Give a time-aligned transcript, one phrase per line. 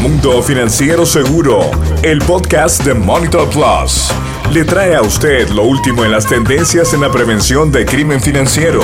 [0.00, 1.70] Mundo Financiero Seguro,
[2.02, 4.08] el podcast de Monitor Plus,
[4.52, 8.80] le trae a usted lo último en las tendencias en la prevención de crimen financiero.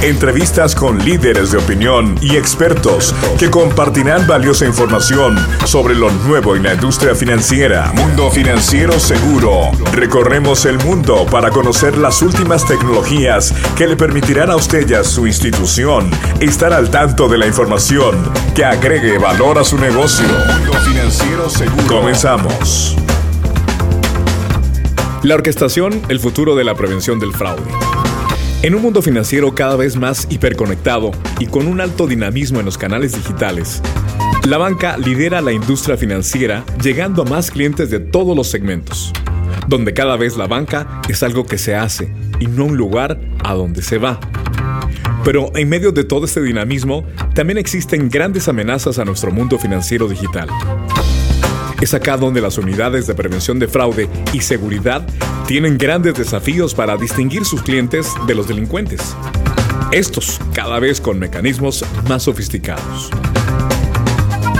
[0.00, 5.36] Entrevistas con líderes de opinión y expertos que compartirán valiosa información
[5.66, 7.92] sobre lo nuevo en la industria financiera.
[7.94, 9.70] Mundo Financiero Seguro.
[9.92, 15.04] Recorremos el mundo para conocer las últimas tecnologías que le permitirán a usted y a
[15.04, 16.10] su institución
[16.40, 20.26] estar al tanto de la información que agregue valor a su negocio.
[20.26, 21.86] Mundo Financiero Seguro.
[21.86, 22.96] Comenzamos.
[25.22, 27.62] La orquestación, el futuro de la prevención del fraude.
[28.62, 32.76] En un mundo financiero cada vez más hiperconectado y con un alto dinamismo en los
[32.76, 33.80] canales digitales,
[34.48, 39.12] la banca lidera la industria financiera llegando a más clientes de todos los segmentos,
[39.68, 43.54] donde cada vez la banca es algo que se hace y no un lugar a
[43.54, 44.18] donde se va.
[45.22, 50.08] Pero en medio de todo este dinamismo, también existen grandes amenazas a nuestro mundo financiero
[50.08, 50.48] digital.
[51.82, 55.04] Es acá donde las unidades de prevención de fraude y seguridad
[55.48, 59.16] tienen grandes desafíos para distinguir sus clientes de los delincuentes.
[59.90, 63.10] Estos cada vez con mecanismos más sofisticados.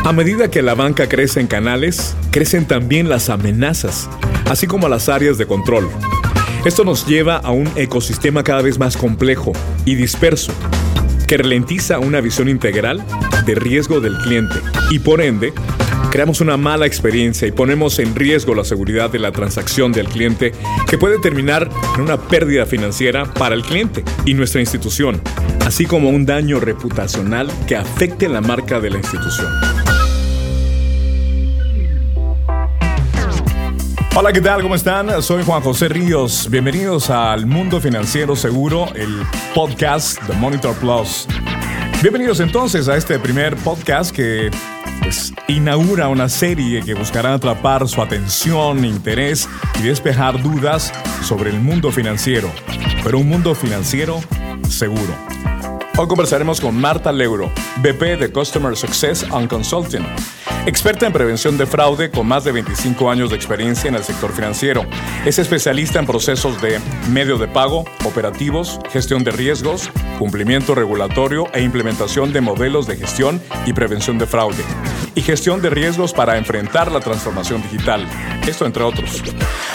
[0.04, 4.10] A medida que la banca crece en canales, crecen también las amenazas,
[4.50, 5.88] así como las áreas de control.
[6.64, 9.52] Esto nos lleva a un ecosistema cada vez más complejo
[9.84, 10.52] y disperso,
[11.28, 13.00] que ralentiza una visión integral
[13.46, 14.56] de riesgo del cliente
[14.90, 15.52] y por ende
[16.12, 20.52] creamos una mala experiencia y ponemos en riesgo la seguridad de la transacción del cliente
[20.86, 25.22] que puede terminar en una pérdida financiera para el cliente y nuestra institución,
[25.64, 29.48] así como un daño reputacional que afecte la marca de la institución.
[34.14, 34.60] Hola, ¿qué tal?
[34.60, 35.22] ¿Cómo están?
[35.22, 36.50] Soy Juan José Ríos.
[36.50, 39.22] Bienvenidos al Mundo Financiero Seguro, el
[39.54, 41.26] podcast de Monitor Plus.
[42.02, 44.50] Bienvenidos entonces a este primer podcast que
[45.48, 51.90] inaugura una serie que buscará atrapar su atención, interés y despejar dudas sobre el mundo
[51.92, 52.50] financiero,
[53.02, 54.20] pero un mundo financiero
[54.68, 55.14] seguro.
[55.98, 57.50] Hoy conversaremos con Marta Leuro,
[57.82, 60.04] VP de Customer Success and Consulting,
[60.64, 64.32] experta en prevención de fraude con más de 25 años de experiencia en el sector
[64.32, 64.86] financiero.
[65.26, 66.80] Es especialista en procesos de
[67.10, 73.42] medio de pago, operativos, gestión de riesgos, cumplimiento regulatorio e implementación de modelos de gestión
[73.66, 74.64] y prevención de fraude,
[75.14, 78.06] y gestión de riesgos para enfrentar la transformación digital.
[78.46, 79.22] Esto entre otros.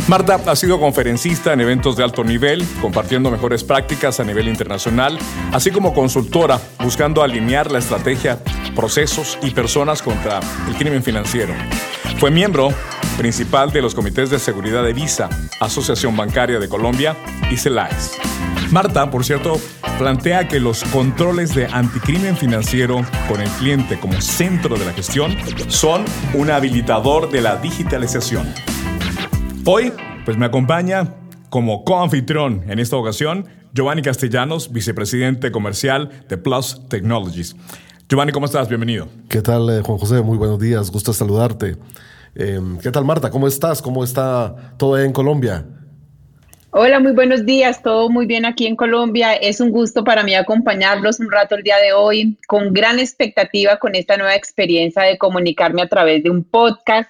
[0.07, 5.17] Marta ha sido conferencista en eventos de alto nivel, compartiendo mejores prácticas a nivel internacional,
[5.51, 8.39] así como consultora, buscando alinear la estrategia,
[8.75, 11.53] procesos y personas contra el crimen financiero.
[12.19, 12.69] Fue miembro
[13.17, 17.15] principal de los comités de seguridad de Visa, Asociación Bancaria de Colombia
[17.49, 18.17] y CELAES.
[18.71, 19.53] Marta, por cierto,
[19.97, 25.37] plantea que los controles de anticrimen financiero con el cliente como centro de la gestión
[25.69, 28.45] son un habilitador de la digitalización.
[29.65, 29.93] Hoy,
[30.25, 31.15] pues me acompaña
[31.49, 37.55] como coanfitrión en esta ocasión Giovanni Castellanos, vicepresidente comercial de Plus Technologies.
[38.09, 38.67] Giovanni, ¿cómo estás?
[38.67, 39.07] Bienvenido.
[39.29, 40.21] ¿Qué tal, eh, Juan José?
[40.21, 41.77] Muy buenos días, gusto saludarte.
[42.35, 43.29] Eh, ¿Qué tal, Marta?
[43.29, 43.81] ¿Cómo estás?
[43.81, 45.65] ¿Cómo está todo en Colombia?
[46.71, 47.81] Hola, muy buenos días.
[47.81, 49.33] Todo muy bien aquí en Colombia.
[49.33, 53.77] Es un gusto para mí acompañarlos un rato el día de hoy, con gran expectativa
[53.77, 57.09] con esta nueva experiencia de comunicarme a través de un podcast.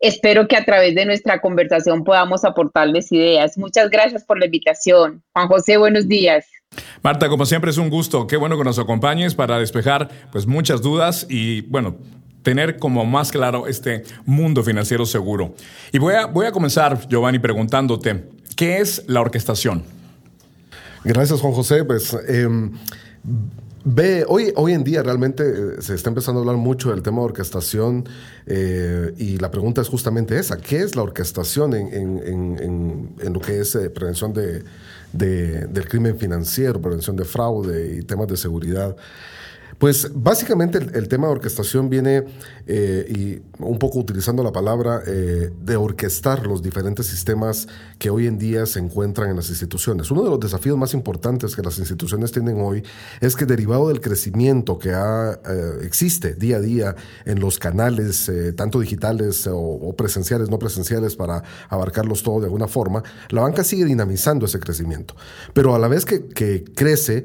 [0.00, 3.56] Espero que a través de nuestra conversación podamos aportarles ideas.
[3.56, 5.22] Muchas gracias por la invitación.
[5.32, 6.46] Juan José, buenos días.
[7.00, 8.26] Marta, como siempre es un gusto.
[8.26, 11.96] Qué bueno que nos acompañes para despejar pues muchas dudas y bueno,
[12.42, 15.54] tener como más claro este mundo financiero seguro.
[15.92, 18.24] Y voy a, voy a comenzar, Giovanni, preguntándote,
[18.58, 19.84] ¿Qué es la orquestación?
[21.04, 21.84] Gracias, Juan José.
[21.84, 22.72] Pues em,
[23.84, 27.18] ve, hoy, hoy en día realmente eh, se está empezando a hablar mucho del tema
[27.18, 28.08] de orquestación
[28.46, 30.56] eh, y la pregunta es justamente esa.
[30.56, 34.64] ¿Qué es la orquestación en, lo que es eh, prevención de,
[35.12, 38.96] del crimen financiero, prevención de fraude y temas de seguridad?
[39.78, 42.24] Pues básicamente el, tema de orquestación viene,
[42.66, 47.68] eh, y un poco utilizando la palabra, eh, de orquestar los diferentes sistemas
[47.98, 50.10] que hoy en día se encuentran en las instituciones.
[50.10, 52.82] Uno de los desafíos más importantes que las instituciones tienen hoy
[53.20, 58.30] es que derivado del crecimiento que ha, eh, existe día a día en los canales,
[58.56, 63.84] tanto digitales o, presenciales, no presenciales, para abarcarlos todo de alguna forma, la banca sigue
[63.84, 65.14] dinamizando ese crecimiento.
[65.52, 67.24] Pero a la vez que, que crece,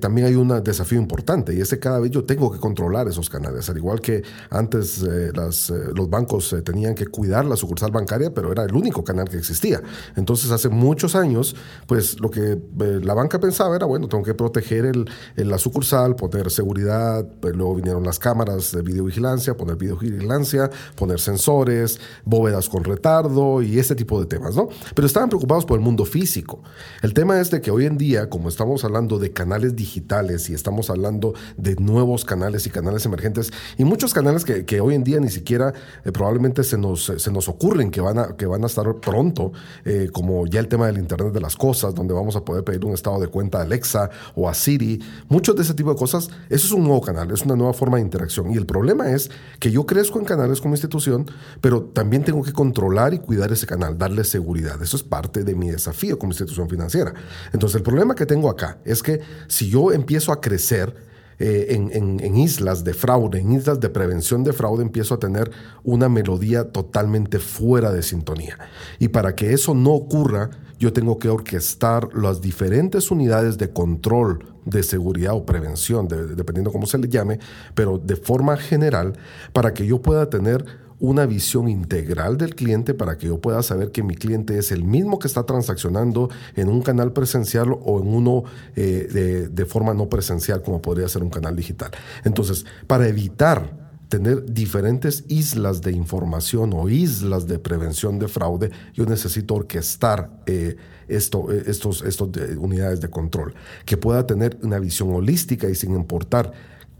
[0.00, 3.08] también hay un desafío importante y es es que cada vez yo tengo que controlar
[3.08, 7.90] esos canales, al igual que antes eh, eh, los bancos tenían que cuidar la sucursal
[7.90, 9.82] bancaria, pero era el único canal que existía.
[10.16, 11.54] Entonces, hace muchos años,
[11.86, 12.58] pues lo que
[13.02, 17.76] la banca pensaba era, bueno, tengo que proteger el, la sucursal, poner seguridad, pues, luego
[17.76, 24.20] vinieron las cámaras de videovigilancia, poner videovigilancia, poner sensores, bóvedas con retardo y ese tipo
[24.20, 24.68] de temas, ¿no?
[24.94, 26.62] Pero estaban preocupados por el mundo físico.
[27.02, 30.54] El tema es de que hoy en día, como estamos hablando de canales digitales y
[30.54, 35.04] estamos hablando de nuevos canales y canales emergentes, y muchos canales que, que hoy en
[35.04, 35.72] día ni siquiera
[36.04, 39.52] eh, probablemente se nos, se nos ocurren que van a, que van a estar pronto,
[39.84, 42.84] eh, como ya el tema del Internet de las Cosas, donde vamos a poder pedir
[42.84, 46.30] un estado de cuenta a Alexa o a Siri, muchos de ese tipo de cosas,
[46.48, 48.50] eso es un nuevo canal, es una nueva forma de interacción.
[48.52, 49.30] Y el problema es
[49.60, 51.26] que yo crezco en canales como institución,
[51.60, 54.82] pero también tengo que controlar y cuidar ese canal, darle seguridad.
[54.82, 57.14] Eso es parte de mi desafío como institución financiera.
[57.52, 61.11] Entonces, el problema que tengo acá es que si yo empiezo a crecer,
[61.44, 65.50] eh, en, islas de fraude, en islas de prevención de fraude, empiezo a tener
[65.82, 68.56] una melodía totalmente fuera de sintonía.
[69.00, 74.54] Y para que eso no ocurra, yo tengo que orquestar las diferentes unidades de control
[74.64, 77.40] de seguridad o prevención, dependiendo cómo se le llame,
[77.74, 79.14] pero de forma general,
[79.52, 80.64] para que yo pueda tener
[81.02, 84.84] una visión integral del cliente para que yo pueda saber que mi cliente es el
[84.84, 88.44] mismo que está transaccionando en un canal presencial o en uno
[88.76, 91.90] eh, de, forma no presencial como podría ser un canal digital.
[92.24, 93.76] Entonces, para evitar
[94.08, 100.76] tener diferentes islas de información o islas de prevención de fraude, yo necesito orquestar eh,
[101.08, 102.28] esto, eh, estos, estos
[102.58, 103.54] unidades de control,
[103.86, 106.52] que pueda tener una visión holística y sin importar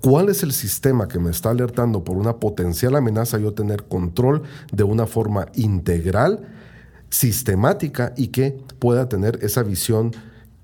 [0.03, 3.39] ¿Cuál es el sistema que me está alertando por una potencial amenaza?
[3.39, 6.49] Yo tener control de una forma integral,
[7.09, 10.11] sistemática y que pueda tener esa visión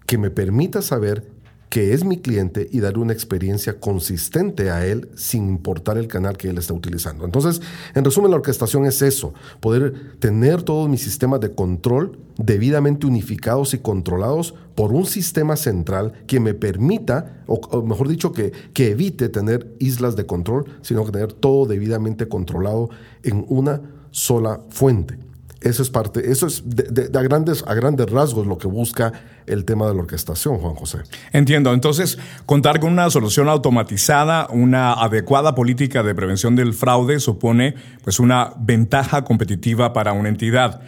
[0.07, 1.25] que me permita saber
[1.69, 6.37] que es mi cliente y darle una experiencia consistente a él sin importar el canal
[6.37, 7.25] que él está utilizando.
[7.25, 7.61] Entonces,
[7.95, 13.75] en resumen, la orquestación es eso, poder tener todos mis sistemas de control debidamente unificados
[13.75, 19.29] y controlados por un sistema central que me permita, o, mejor dicho, que, que evite
[19.29, 22.91] tener islas de control, sino que tener todo debidamente controlado
[23.23, 25.28] en una sola fuente.
[25.61, 29.13] Eso es parte, eso es de, a, grandes, a grandes rasgos lo que busca
[29.47, 30.99] el tema de la orquestación, Juan José.
[31.33, 31.75] Entiendo.
[31.75, 32.17] Entonces,
[32.47, 37.75] contar con una solución automatizada, una adecuada política de prevención del fraude supone
[38.05, 40.81] pues una ventaja competitiva para una entidad.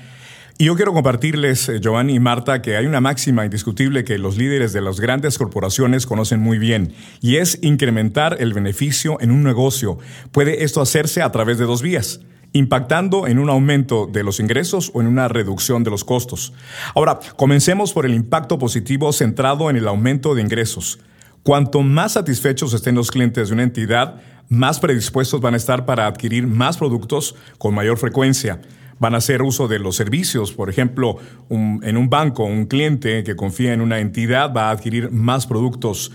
[0.57, 4.37] Y yo quiero compartirles, eh, Giovanni y Marta, que hay una máxima indiscutible que los
[4.37, 9.43] líderes de las grandes corporaciones conocen muy bien, y es incrementar el beneficio en un
[9.43, 9.99] negocio.
[10.33, 12.21] Puede esto hacerse a través de dos vías
[12.53, 16.53] impactando en un aumento de los ingresos o en una reducción de los costos.
[16.95, 20.99] Ahora, comencemos por el impacto positivo centrado en el aumento de ingresos.
[21.43, 26.07] Cuanto más satisfechos estén los clientes de una entidad, más predispuestos van a estar para
[26.07, 28.61] adquirir más productos con mayor frecuencia
[29.01, 30.53] van a hacer uso de los servicios.
[30.53, 31.17] Por ejemplo,
[31.49, 36.13] en un banco, un cliente que confía en una entidad va a adquirir más productos,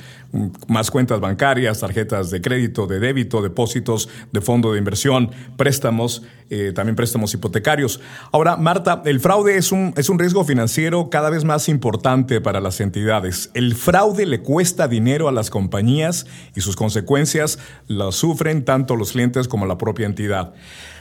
[0.68, 6.72] más cuentas bancarias, tarjetas de crédito, de débito, depósitos de fondo de inversión, préstamos, eh,
[6.76, 8.00] también préstamos hipotecarios.
[8.32, 12.60] Ahora, Marta, el fraude es un, es un riesgo financiero cada vez más importante para
[12.60, 13.50] las entidades.
[13.54, 19.12] El fraude le cuesta dinero a las compañías y sus consecuencias las sufren tanto los
[19.14, 20.54] clientes como la propia entidad.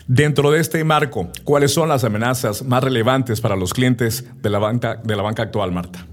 [0.06, 4.58] Dentro de este marco, ¿cuáles son las amenazas más relevantes para los clientes de la
[4.58, 6.06] banca, de la banca actual, Marta?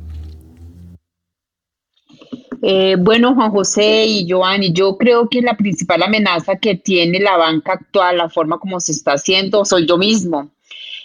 [2.63, 7.35] Eh, bueno, Juan José y Giovanni, yo creo que la principal amenaza que tiene la
[7.37, 10.51] banca actual, la forma como se está haciendo, soy yo mismo.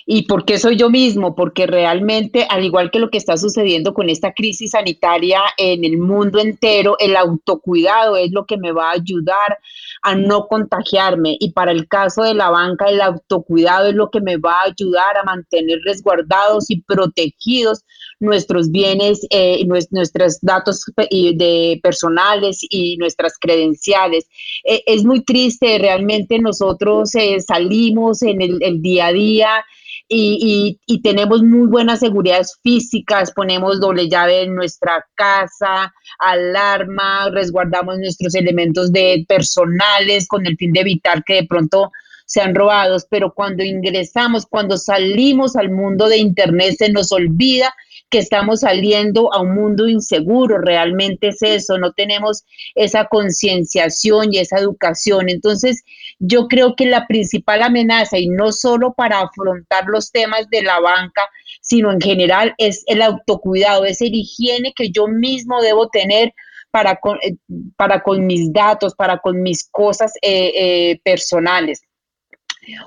[0.09, 1.35] ¿Y por qué soy yo mismo?
[1.35, 5.99] Porque realmente, al igual que lo que está sucediendo con esta crisis sanitaria en el
[5.99, 9.59] mundo entero, el autocuidado es lo que me va a ayudar
[10.02, 11.37] a no contagiarme.
[11.40, 14.66] Y para el caso de la banca, el autocuidado es lo que me va a
[14.66, 17.83] ayudar a mantener resguardados y protegidos
[18.18, 24.26] nuestros bienes, eh, nuestros datos de personales y nuestras credenciales.
[24.64, 29.64] Eh, es muy triste, realmente nosotros eh, salimos en el, día a día
[30.08, 37.99] y, y, tenemos muy buenas seguridades físicas, ponemos doble llave en nuestra casa, alarma, resguardamos
[37.99, 41.90] nuestros elementos de personales con el fin de evitar que de pronto
[42.25, 47.73] sean robados, pero cuando ingresamos, cuando salimos al mundo de Internet, se nos olvida
[48.11, 52.45] que estamos saliendo a un mundo inseguro, realmente es eso, no tenemos
[52.75, 55.29] esa concienciación y esa educación.
[55.29, 55.83] Entonces,
[56.19, 60.79] yo creo que la principal amenaza, y no solo para afrontar los temas de la
[60.81, 61.29] banca,
[61.61, 66.33] sino en general, es el autocuidado, es el higiene que yo mismo debo tener
[66.71, 71.83] para con, eh, mis datos, para con mis cosas eh, personales.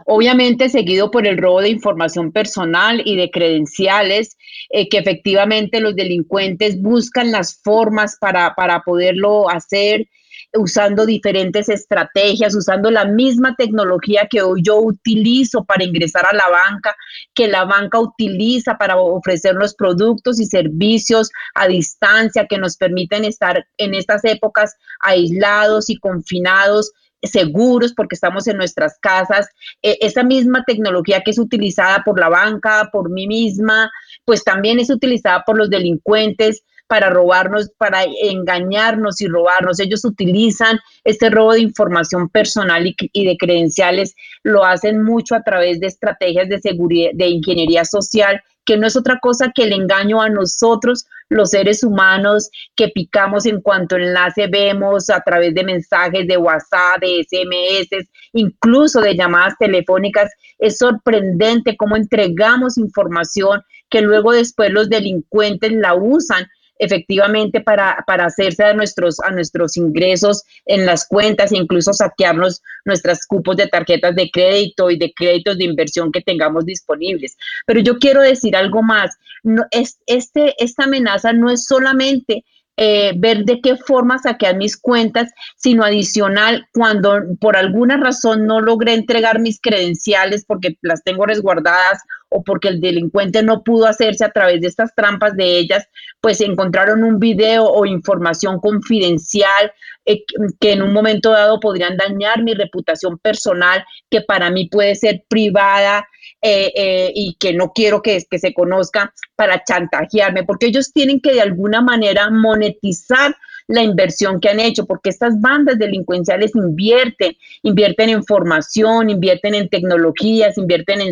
[0.05, 4.37] Obviamente seguido por el robo de información personal y de credenciales,
[4.69, 10.07] que efectivamente los delincuentes buscan las formas para, para poderlo hacer
[10.53, 16.49] usando diferentes estrategias, usando la misma tecnología que hoy yo utilizo para ingresar a la
[16.49, 16.95] banca,
[17.33, 23.65] que la banca utiliza para ofrecernos productos y servicios a distancia que nos permiten estar
[23.77, 26.91] en estas épocas aislados y confinados
[27.23, 29.47] seguros porque estamos en nuestras casas.
[29.81, 33.91] E, esa misma tecnología que es utilizada por la banca, por mí misma,
[34.25, 39.79] pues también es utilizada por los delincuentes para robarnos, para engañarnos y robarnos.
[39.79, 45.79] Ellos utilizan este robo de información personal y, de credenciales, lo hacen mucho a través
[45.79, 50.21] de estrategias de seguridad, de ingeniería social, que no es otra cosa que el engaño
[50.21, 56.27] a nosotros, los seres humanos, que picamos en cuanto enlace vemos a través de mensajes
[56.27, 60.31] de WhatsApp, de SMS, incluso de llamadas telefónicas.
[60.59, 66.45] Es sorprendente cómo entregamos información que luego después los delincuentes la usan
[66.79, 72.63] efectivamente para, para hacerse a nuestros, a nuestros ingresos en las cuentas e incluso saquearnos
[72.85, 77.37] nuestras cupos de tarjetas de crédito y de créditos de inversión que tengamos disponibles.
[77.65, 79.17] Pero yo quiero decir algo más.
[79.43, 82.43] No, es, este, esta amenaza no es solamente
[82.81, 88.61] eh, ver de qué forma saquear mis cuentas, sino adicional, cuando por alguna razón no
[88.61, 94.23] logré entregar mis credenciales porque las tengo resguardadas o porque el delincuente no pudo hacerse
[94.23, 95.89] a través de estas trampas de ellas,
[96.21, 99.73] pues encontraron un video o información confidencial
[100.05, 100.23] eh,
[100.59, 105.23] que en un momento dado podrían dañar mi reputación personal, que para mí puede ser
[105.27, 106.07] privada
[106.41, 111.33] eh, eh, y que no quiero que, se conozca para chantajearme, porque ellos tienen que
[111.33, 113.35] de alguna manera monetizar
[113.67, 119.69] la inversión que han hecho, porque estas bandas delincuenciales invierten, invierten en formación, invierten en
[119.69, 121.11] tecnologías, invierten en,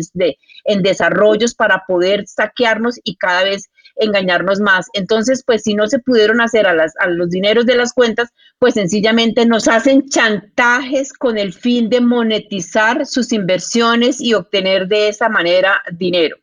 [0.64, 4.86] en desarrollos para poder saquearnos y cada vez engañarnos más.
[4.92, 8.30] Entonces, pues si no se pudieron hacer a, las, a los dineros de las cuentas,
[8.58, 15.08] pues sencillamente nos hacen chantajes con el fin de monetizar sus inversiones y obtener de
[15.08, 16.36] esa manera dinero.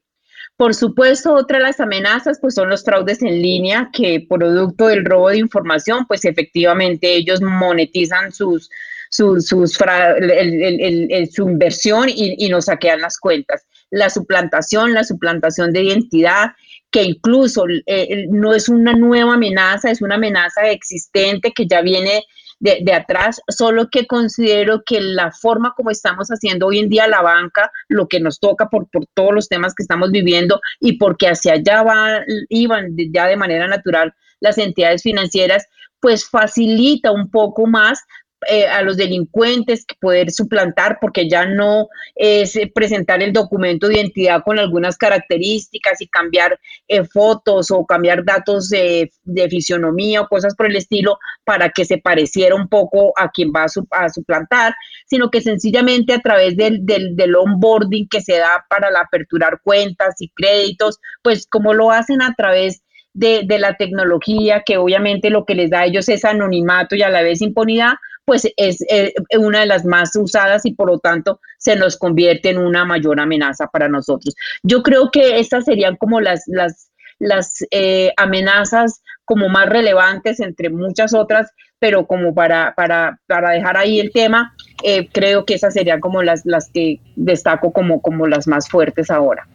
[0.58, 5.04] Por supuesto, otra de las amenazas pues son los fraudes en línea que producto del
[5.04, 8.70] robo de información, pues efectivamente ellos monetizan sus,
[9.10, 13.66] sus, sus su inversión y, y nos saquean las cuentas.
[13.92, 16.52] La suplantación, la suplantación de identidad,
[16.96, 22.24] que incluso eh, no es una nueva amenaza, es una amenaza existente que ya viene
[22.62, 27.22] de, atrás, solo que considero que la forma como estamos haciendo hoy en día la
[27.22, 31.28] banca, lo que nos toca por, por todos los temas que estamos viviendo y porque
[31.28, 35.66] hacia allá van, iban ya de manera natural las entidades financieras,
[36.00, 38.00] pues facilita un poco más
[38.48, 43.96] eh, a los delincuentes poder suplantar porque ya no es eh, presentar el documento de
[43.96, 49.12] identidad con algunas características y cambiar eh, fotos o cambiar datos de,
[49.50, 53.66] fisionomía o cosas por el estilo para que se pareciera un poco a quien va
[53.66, 54.76] a, suplantar,
[55.06, 60.16] sino que sencillamente a través del, del, onboarding que se da para la aperturar cuentas
[60.20, 62.82] y créditos, pues como lo hacen a través
[63.14, 67.02] de, de, la tecnología, que obviamente lo que les da a ellos es anonimato y
[67.02, 67.94] a la vez impunidad,
[68.26, 72.50] pues es eh, una de las más usadas y por lo tanto se nos convierte
[72.50, 74.36] en una mayor amenaza para nosotros.
[74.64, 76.90] Yo creo que estas serían como las, las,
[77.20, 83.78] las eh, amenazas como más relevantes entre muchas otras, pero como para, para, para dejar
[83.78, 88.28] ahí el tema, eh, creo que esas serían como las, las que destaco como, como
[88.28, 89.48] las más fuertes ahora.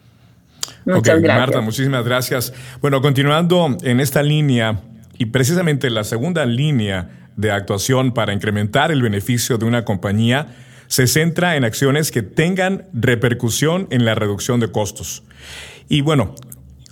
[0.85, 1.39] Muchas gracias.
[1.39, 2.55] Marta, muchísimas gracias.
[2.81, 4.81] Bueno, continuando en esta línea
[5.19, 10.49] y precisamente la segunda línea de actuación para incrementar el beneficio de una compañía
[10.87, 15.23] se centra en acciones que tengan repercusión en la reducción de costos.
[15.89, 16.35] Y bueno,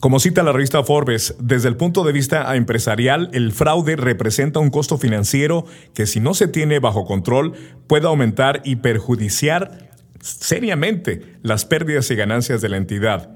[0.01, 4.71] como cita la revista Forbes, desde el punto de vista empresarial, el fraude representa un
[4.71, 5.65] costo financiero
[5.95, 7.55] que si no se tiene bajo control
[7.89, 9.91] puede aumentar y perjudiciar
[10.21, 13.31] seriamente las pérdidas y ganancias de la entidad.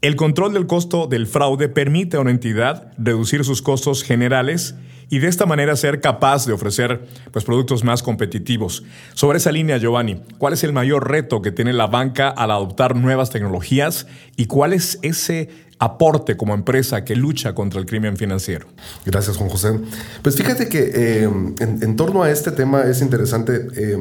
[0.00, 4.76] El control del costo del fraude permite a una entidad reducir sus costos generales
[5.10, 8.84] y de esta manera ser capaz de ofrecer pues, productos más competitivos.
[9.14, 12.96] Sobre esa línea, Giovanni, ¿cuál es el mayor reto que tiene la banca al adoptar
[12.96, 14.06] nuevas tecnologías
[14.36, 18.66] y cuál es ese aporte como empresa que lucha contra el crimen financiero.
[19.04, 19.80] Gracias, Juan José.
[20.22, 23.66] Pues fíjate que eh, en, torno a este tema es interesante.
[23.76, 23.98] Eh,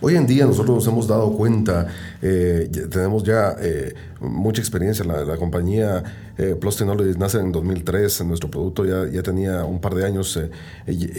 [0.00, 1.86] hoy en día nosotros nos hemos dado cuenta,
[2.20, 3.56] eh, tenemos ya
[4.20, 5.04] mucha experiencia.
[5.04, 6.02] La, compañía
[6.60, 10.50] Plus Technologies nace en 2003, nuestro producto ya, ya tenía un par de años eh,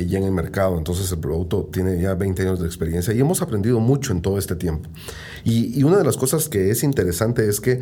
[0.08, 3.41] ya en el mercado, entonces el producto tiene ya 20 años de experiencia y hemos
[3.41, 4.89] aprendido mucho en todo este tiempo.
[5.43, 7.79] Y, y una de las cosas que es interesante es que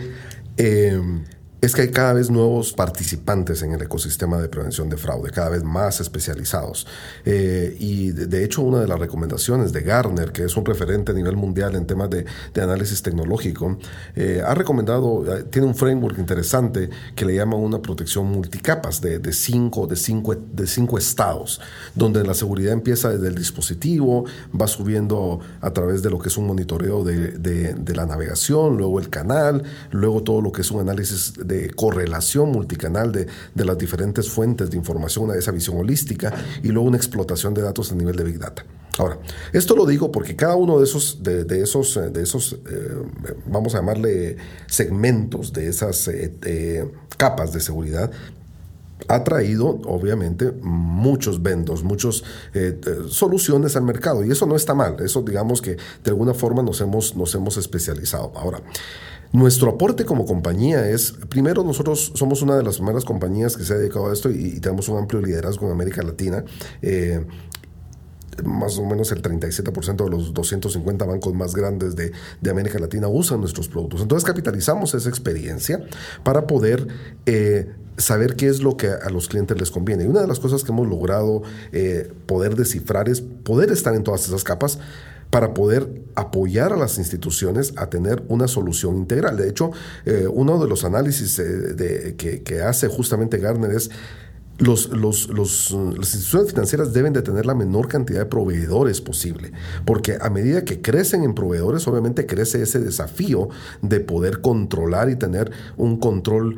[1.62, 5.50] es que hay cada vez nuevos participantes en el ecosistema de prevención de fraude, cada
[5.50, 6.88] vez más especializados.
[7.24, 11.16] Eh, y de, hecho, una de las recomendaciones de Gartner, que es un referente a
[11.16, 12.26] nivel mundial en temas de,
[12.60, 13.78] análisis tecnológico,
[14.16, 19.20] eh, ha recomendado, eh, tiene un framework interesante que le llama una protección multicapas de,
[19.20, 21.62] de, cinco, de, cinco, de cinco estados,
[21.94, 24.26] donde la seguridad empieza desde el dispositivo,
[24.60, 29.00] va subiendo a través de lo que es un monitoreo de, de la navegación, luego
[29.00, 33.78] el canal, luego todo lo que es un análisis de correlación multicanal de, de las
[33.78, 37.96] diferentes fuentes de información, una esa visión holística y luego una explotación de datos a
[37.96, 38.66] nivel de Big Data.
[38.98, 39.20] Ahora,
[39.54, 43.04] esto lo digo porque cada uno de esos, de, esos, de esos eh,
[43.48, 48.12] vamos a llamarle segmentos, de esas eh, capas de seguridad,
[49.08, 52.80] ha traído, obviamente, muchos vendos, muchas eh,
[53.10, 54.24] soluciones al mercado.
[54.26, 54.98] Y eso no está mal.
[55.00, 58.32] Eso, digamos que de alguna forma nos hemos, nos hemos especializado.
[58.36, 58.62] Ahora,
[59.34, 63.74] nuestro aporte como compañía es, primero, nosotros somos una de las primeras compañías que se
[63.74, 66.44] ha dedicado a esto y, tenemos un amplio liderazgo en América Latina.
[66.82, 67.26] Eh,
[68.44, 72.12] más o menos el 37% de los 250 bancos más grandes de,
[72.50, 74.02] América Latina usan nuestros productos.
[74.02, 75.86] Entonces capitalizamos esa experiencia
[76.24, 76.88] para poder
[77.26, 80.04] eh, saber qué es lo que a los clientes les conviene.
[80.04, 84.04] Y una de las cosas que hemos logrado eh, poder descifrar es poder estar en
[84.04, 84.80] todas esas capas
[85.32, 89.38] para poder apoyar a las instituciones a tener una solución integral.
[89.38, 89.72] De hecho,
[90.06, 93.90] eh, uno de los análisis eh, que, hace justamente Gartner es
[94.60, 99.54] los, los, los, las instituciones financieras deben de tener la menor cantidad de proveedores posible,
[99.86, 103.50] porque a medida que crecen en proveedores, obviamente crece ese desafío
[103.82, 106.58] de poder controlar y tener un control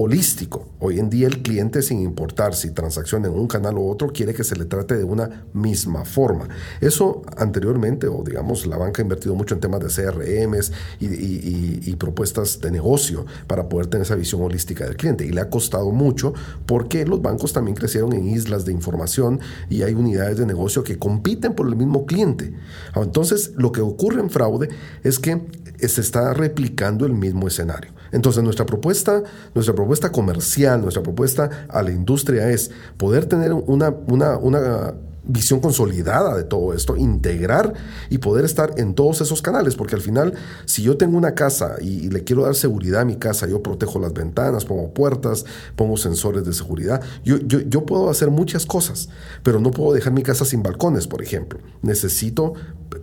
[0.00, 0.66] holístico.
[0.78, 4.32] Hoy en día el cliente, sin importar si transacciona en un canal u otro, quiere
[4.32, 6.48] que se le trate de una misma forma.
[6.80, 12.60] Eso anteriormente, o digamos, la banca ha invertido mucho en temas de CRMs y, propuestas
[12.60, 15.26] de negocio para poder tener esa visión holística del cliente.
[15.26, 16.32] Y le ha costado mucho
[16.64, 19.38] porque los bancos también crecieron en islas de información
[19.68, 22.54] y hay unidades de negocio que compiten por el mismo cliente.
[22.96, 24.70] Entonces, lo que ocurre en fraude
[25.02, 25.42] es que
[25.86, 27.99] se está replicando el mismo escenario.
[28.12, 29.22] Entonces nuestra propuesta,
[29.54, 34.94] nuestra propuesta comercial, nuestra propuesta a la industria es poder tener una, una, una
[35.24, 37.74] visión consolidada de todo esto, integrar
[38.08, 41.76] y poder estar en todos esos canales, porque al final, si yo tengo una casa
[41.80, 45.44] y, le quiero dar seguridad a mi casa, yo protejo las ventanas, pongo puertas,
[45.76, 49.08] pongo sensores de seguridad, yo, yo, yo puedo hacer muchas cosas,
[49.42, 51.60] pero no puedo dejar mi casa sin balcones, por ejemplo.
[51.82, 52.54] Necesito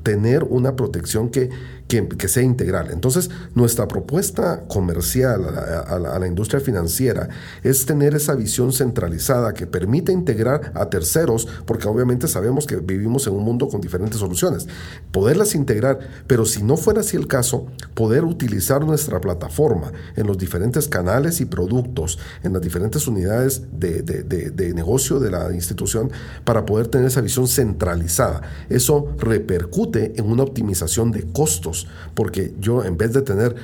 [0.03, 1.49] tener una protección que,
[1.87, 2.89] que, sea integral.
[2.91, 5.45] Entonces, nuestra propuesta comercial
[5.87, 7.29] a la, industria financiera
[7.63, 13.25] es tener esa visión centralizada que permite integrar a terceros, porque obviamente sabemos que vivimos
[13.27, 14.67] en un mundo con diferentes soluciones.
[15.11, 20.37] Poderlas integrar, pero si no fuera así el caso, poder utilizar nuestra plataforma en los
[20.37, 26.11] diferentes canales y productos, en las diferentes unidades de, de negocio de la institución,
[26.43, 28.41] para poder tener esa visión centralizada.
[28.69, 31.76] Eso repercute en una optimización de costos,
[32.13, 33.55] porque yo en vez de tener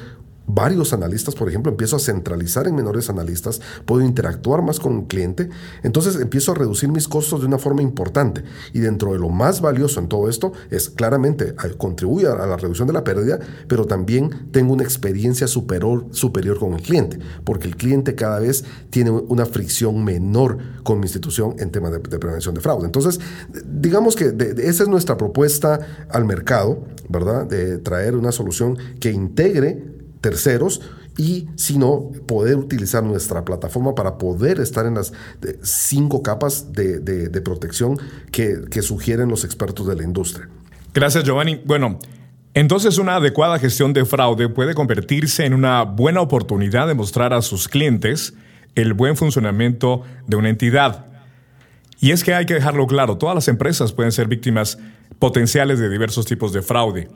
[0.48, 5.08] varios analistas, por ejemplo, empiezo a centralizar en menores analistas, puedo interactuar más con el
[5.08, 5.50] cliente,
[5.84, 8.44] entonces empiezo a reducir mis costos de una forma importante.
[8.74, 12.88] Y dentro de lo más valioso en todo esto es claramente contribuir a la reducción
[12.88, 17.76] de la pérdida, pero también tengo una experiencia superior, superior con el cliente, porque el
[17.76, 22.62] cliente cada vez tiene una fricción menor con mi institución en temas de, prevención de
[22.62, 22.86] fraude.
[22.86, 23.20] Entonces,
[23.66, 27.46] digamos que esa es nuestra propuesta al mercado, ¿verdad?
[27.46, 29.93] De traer una solución que integre
[30.24, 30.82] terceros
[31.18, 35.14] y si no, poder utilizar nuestra plataforma para poder estar en las
[35.62, 38.00] cinco capas de, protección
[38.32, 40.50] que, que, sugieren los expertos de la industria.
[40.94, 41.62] Gracias, Giovanni.
[41.66, 42.00] Bueno,
[42.56, 47.44] entonces una adecuada gestión de fraude puede convertirse en una buena oportunidad de mostrar a
[47.44, 48.34] sus clientes
[48.74, 51.06] el buen funcionamiento de una entidad.
[52.00, 54.80] Y es que hay que dejarlo claro, todas las empresas pueden ser víctimas
[55.20, 57.08] potenciales de diversos tipos de fraude.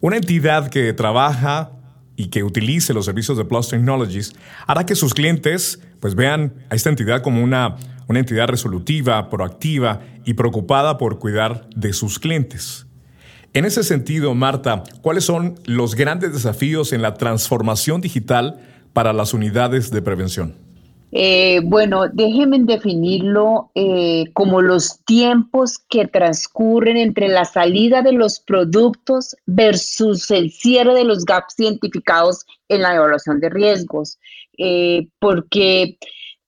[0.00, 1.72] Una entidad que trabaja
[2.16, 4.34] y que utilice los servicios de Plus Technologies
[4.66, 7.76] hará que sus clientes pues vean a esta entidad como una,
[8.08, 12.86] una entidad resolutiva, proactiva y preocupada por cuidar de sus clientes.
[13.54, 18.60] En ese sentido, Marta, ¿cuáles son los grandes desafíos en la transformación digital
[18.92, 20.61] para las unidades de prevención?
[21.14, 28.40] Eh, bueno, déjenme definirlo eh, como los tiempos que transcurren entre la salida de los
[28.40, 34.18] productos versus el cierre de los gaps identificados en la evaluación de riesgos.
[34.56, 35.98] Eh, porque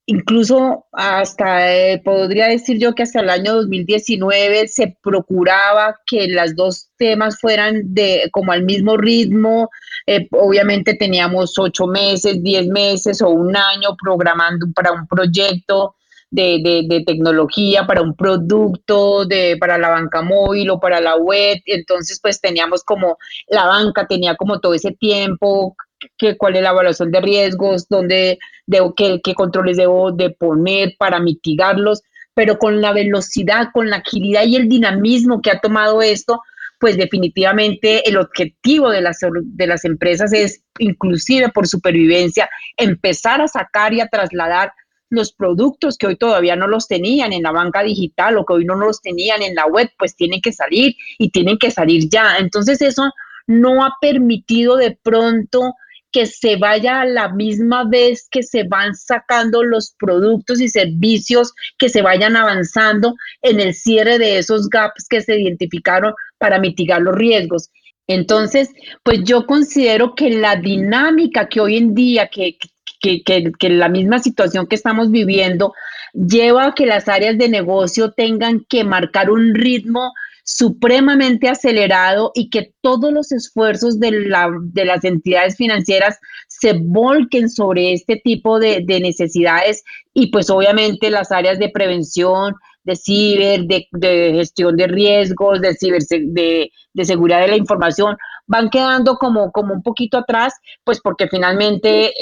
[0.07, 6.55] incluso hasta, eh, podría decir yo que hasta el año 2019 se procuraba que las
[6.55, 9.71] dos temas fueran de como al mismo ritmo.
[10.07, 15.95] Eh, obviamente teníamos ocho meses, diez meses o un año programando para un proyecto.
[16.31, 21.59] De, de, tecnología para un producto, de, para la banca móvil o para la web.
[21.65, 25.77] Entonces, pues teníamos como, la banca tenía como todo ese tiempo,
[26.17, 30.95] que, cuál es la evaluación de riesgos, dónde debo, qué, qué controles debo de poner
[30.99, 32.03] para mitigarlos,
[32.35, 36.41] pero con la velocidad, con la agilidad y el dinamismo que ha tomado esto,
[36.79, 43.49] pues definitivamente el objetivo de las, de las empresas es, inclusive por supervivencia, empezar a
[43.49, 44.73] sacar y a trasladar
[45.09, 48.65] los productos que hoy todavía no los tenían en la banca digital o que hoy
[48.65, 52.37] no los tenían en la web, pues tienen que salir y tienen que salir ya.
[52.39, 53.11] Entonces eso
[53.47, 55.75] no ha permitido de pronto
[56.15, 61.53] que se vaya a la misma vez que se van sacando los productos y servicios
[61.77, 67.03] que se vayan avanzando en el cierre de esos gaps que se identificaron para mitigar
[67.03, 67.69] los riesgos.
[68.07, 68.71] Entonces,
[69.03, 72.59] pues yo considero que la dinámica que hoy en día, que,
[73.01, 75.75] que, que, la misma situación que estamos viviendo,
[76.13, 80.13] lleva a que las áreas de negocio tengan que marcar un ritmo
[80.45, 87.49] supremamente acelerado y que todos los esfuerzos de, la, de las entidades financieras se volquen
[87.49, 92.55] sobre este tipo de, necesidades y pues obviamente las áreas de prevención,
[92.85, 93.89] de ciber, de,
[94.35, 99.73] gestión de riesgos, de, ciber, de, de, seguridad de la información, van quedando como, como
[99.73, 100.53] un poquito atrás,
[100.85, 102.13] pues porque finalmente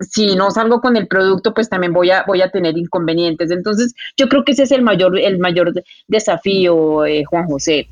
[0.00, 3.50] si no salgo con el producto, pues también voy a, voy a tener inconvenientes.
[3.50, 5.72] Entonces, yo creo que ese es el mayor, el mayor
[6.08, 7.88] desafío, eh, Juan José.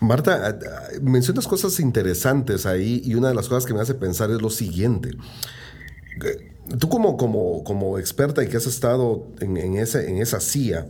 [0.00, 0.58] Marta,
[1.02, 4.50] mencionas cosas interesantes ahí y una de las cosas que me hace pensar es lo
[4.50, 5.10] siguiente.
[6.78, 10.86] Tú como, como, como experta y que has estado en, en, ese, en esa CIA,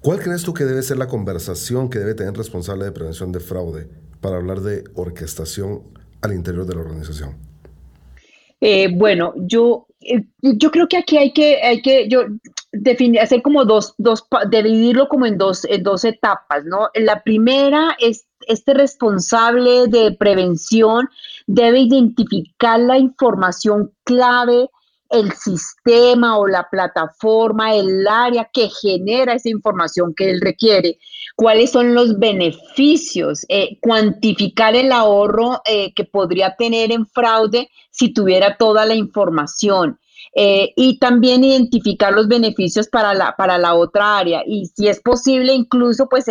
[0.00, 3.40] ¿cuál crees tú que debe ser la conversación que debe tener responsable de prevención de
[3.40, 3.88] fraude
[4.20, 5.82] para hablar de orquestación
[6.20, 7.51] al interior de la organización?
[8.64, 12.20] Eh, bueno, yo, eh, yo creo que aquí hay que, hay que yo,
[12.70, 16.88] definir, hacer como dos, dos, dividirlo como en dos, en dos etapas, ¿no?
[16.94, 21.08] La primera es este responsable de prevención
[21.48, 24.70] debe identificar la información clave,
[25.12, 30.98] el sistema o la plataforma, el área que genera esa información que él requiere
[31.36, 38.12] cuáles son los beneficios, eh, cuantificar el ahorro eh, que podría tener en fraude si
[38.12, 39.98] tuviera toda la información.
[40.34, 44.98] Eh, y también identificar los beneficios para la, para la otra área y si es
[45.00, 46.24] posible incluso pues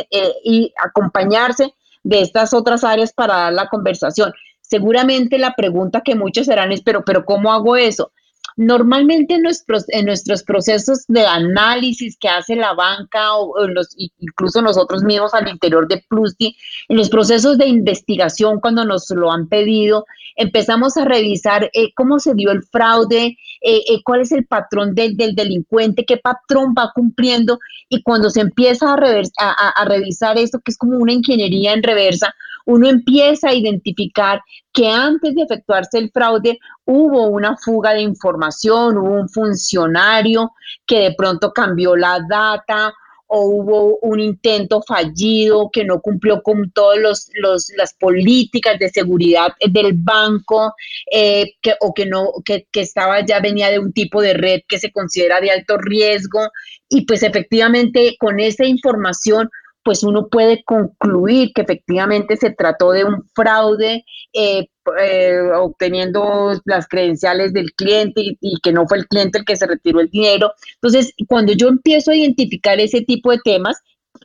[0.44, 4.34] y acompañarse de estas otras áreas para dar la conversación.
[4.62, 8.12] Seguramente la pregunta que muchos serán es, pero, pero ¿cómo hago eso?
[8.58, 14.62] Normalmente en nuestros, en nuestros procesos de análisis que hace la banca o, los, incluso
[14.62, 16.56] nosotros mismos al interior de Plusty,
[16.90, 22.20] en los procesos de investigación cuando nos lo han pedido, empezamos a revisar eh, cómo
[22.20, 26.74] se dio el fraude, eh, eh, cuál es el patrón del, del, delincuente, qué patrón
[26.78, 27.60] va cumpliendo
[27.90, 28.98] y cuando se empieza a,
[29.40, 32.34] a, a revisar esto, que es como una ingeniería en reversa,
[32.66, 38.98] uno empieza a identificar que antes de efectuarse el fraude hubo una fuga de información,
[38.98, 40.52] hubo un funcionario
[40.86, 42.94] que de pronto cambió la data
[43.34, 47.30] o hubo un intento fallido que no cumplió con todas los,
[47.78, 50.74] las políticas de seguridad del banco
[51.10, 54.62] eh, que, o que no que, que estaba ya venía de un tipo de red
[54.68, 56.42] que se considera de alto riesgo.
[56.90, 59.50] Y pues efectivamente con esa información
[59.84, 64.68] pues uno puede concluir que efectivamente se trató de un fraude eh,
[65.00, 69.68] eh, obteniendo las credenciales del cliente y, que no fue el cliente el que se
[69.68, 70.54] retiró el dinero.
[70.76, 73.82] Entonces, cuando yo empiezo a identificar ese tipo de temas,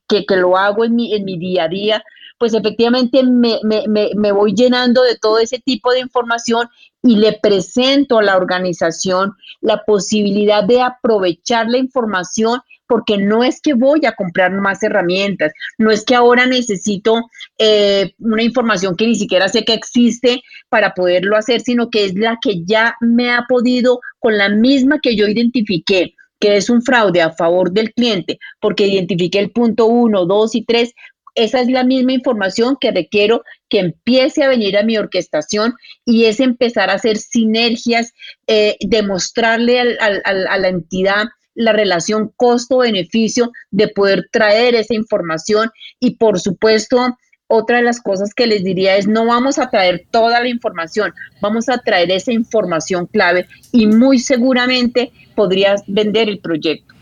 [0.09, 2.05] que, lo hago en mi, en mi día a día,
[2.38, 6.69] pues efectivamente me, me, voy llenando de todo ese tipo de información
[7.03, 13.61] y le presento a la organización la posibilidad de aprovechar la información porque no es
[13.61, 19.07] que voy a comprar más herramientas, no es que ahora necesito eh, una información que
[19.07, 23.31] ni siquiera sé que existe para poderlo hacer, sino que es la que ya me
[23.31, 27.94] ha podido con la misma que yo identifiqué que es un fraude a favor del
[27.94, 30.92] cliente, porque identifiqué el punto 1, 2 y 3,
[31.37, 36.25] esa es la misma información que requiero que empiece a venir a mi orquestación y
[36.25, 38.12] es empezar a hacer sinergias,
[38.46, 46.38] eh, demostrarle a la entidad la relación costo-beneficio de poder traer esa información y por
[46.38, 47.16] supuesto
[47.49, 51.12] otra de las cosas que les diría es no vamos a traer toda la información,
[51.40, 56.95] vamos a traer esa información clave y muy seguramente podrías vender el proyecto.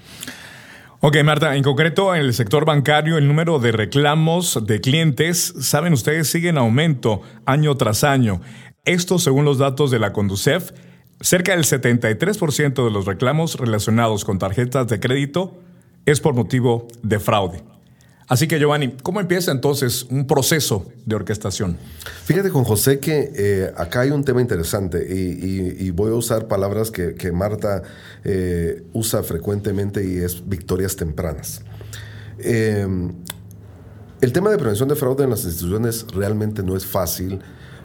[1.01, 5.93] Ok, Marta, en concreto en el sector bancario el número de reclamos de clientes, saben
[5.93, 8.41] ustedes, sigue en aumento año tras año.
[8.87, 10.73] Esto según los datos de la Conducef,
[11.21, 15.59] cerca del 73% de los reclamos relacionados con tarjetas de crédito
[16.07, 17.63] es por motivo de fraude.
[18.27, 21.77] Así que Giovanni, ¿cómo empieza entonces un proceso de orquestación?
[22.25, 26.91] Fíjate con José que eh, acá hay un tema interesante y, voy a usar palabras
[26.91, 27.83] que, Marta
[28.25, 31.63] eh, usa frecuentemente y es victorias tempranas.
[32.39, 32.87] Eh,
[34.21, 37.41] el tema de prevención de fraude en las instituciones realmente no es fácil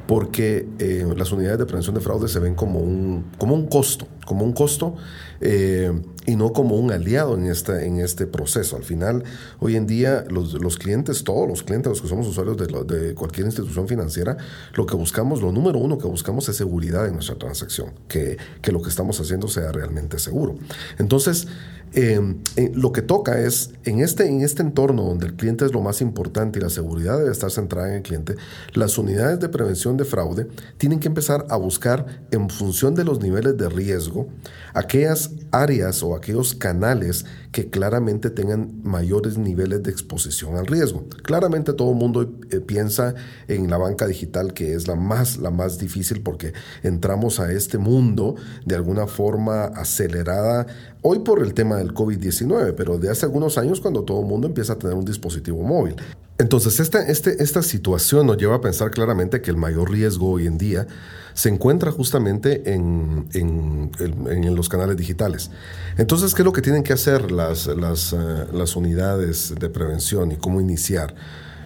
[0.09, 4.07] porque eh, las unidades de prevención de fraude se ven como un, como un costo,
[4.25, 4.95] como un costo
[5.39, 5.91] eh,
[6.25, 8.75] y no como un aliado en, esta, en este proceso.
[8.75, 9.23] Al final,
[9.59, 13.13] hoy en día, los, los clientes, todos los clientes, los que somos usuarios de, de,
[13.13, 14.35] cualquier institución financiera,
[14.73, 18.71] lo que buscamos, lo número uno que buscamos es seguridad en nuestra transacción, que, que
[18.71, 20.55] lo que estamos haciendo sea realmente seguro.
[20.97, 21.47] Entonces,
[21.93, 22.37] Em,
[22.75, 26.01] lo que toca es, en este, en este entorno donde el cliente es lo más
[26.01, 28.35] importante y la seguridad debe estar centrada en el cliente,
[28.73, 30.47] las unidades de prevención de fraude
[30.77, 34.27] tienen que empezar a buscar en función de los niveles de riesgo
[34.73, 41.07] aquellas áreas o aquellos canales que claramente tengan mayores niveles de exposición al riesgo.
[41.23, 43.15] Claramente todo el mundo eh, piensa
[43.47, 47.77] en la banca digital que es la más, la más difícil porque entramos a este
[47.77, 48.35] mundo
[48.65, 50.67] de alguna forma acelerada
[51.01, 54.47] Hoy por el tema del COVID-19, pero de hace algunos años cuando todo el mundo
[54.47, 55.95] empieza a tener un dispositivo móvil.
[56.39, 60.47] Entonces, esta, este, esta situación nos lleva a pensar claramente que el mayor riesgo hoy
[60.47, 60.87] en día
[61.33, 65.51] se encuentra justamente en, en, los canales digitales.
[65.97, 68.17] Entonces, ¿qué es lo que tienen que hacer las, las, eh,
[68.53, 71.13] las unidades de prevención y cómo iniciar?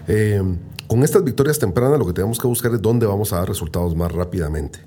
[0.08, 0.42] Eh,
[0.88, 3.96] con estas victorias tempranas lo que tenemos que buscar es dónde vamos a dar resultados
[3.96, 4.80] más rápidamente.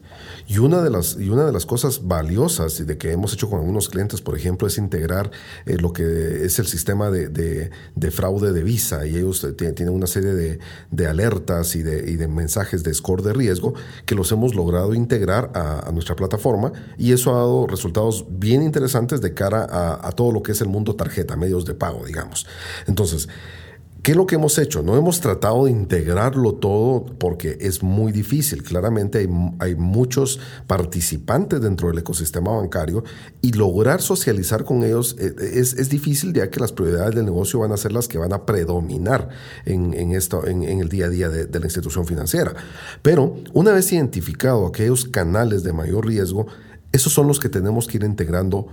[0.49, 3.59] Y una de las, y una de las cosas valiosas de que hemos hecho con
[3.59, 5.31] algunos clientes, por ejemplo, es integrar
[5.65, 9.07] eh, lo que es el sistema de, de, fraude de visa.
[9.07, 10.59] Y ellos eh, tienen una serie de,
[10.91, 14.95] de alertas y de, y de mensajes de score de riesgo que los hemos logrado
[14.95, 16.73] integrar a, nuestra plataforma.
[16.97, 19.67] Y eso ha dado resultados bien interesantes de cara
[20.01, 22.47] a todo lo que es el mundo tarjeta, medios de pago, digamos.
[22.87, 23.29] Entonces,
[24.07, 24.85] ¿Qué es lo que hemos hecho?
[24.85, 28.63] No hemos tratado de integrarlo todo porque es muy difícil.
[28.63, 30.39] Claramente hay, muchos
[30.69, 33.03] participantes dentro del ecosistema bancario
[33.43, 37.73] y lograr socializar con ellos eh, es, difícil ya que las prioridades del negocio van
[37.73, 39.29] a ser las que van a predominar
[39.65, 42.55] en, el día a día de, la institución financiera.
[43.03, 46.47] Pero una vez identificado aquellos canales de mayor riesgo,
[46.93, 48.69] esos son los que tenemos que ir integrando